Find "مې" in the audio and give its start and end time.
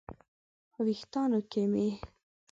1.71-1.87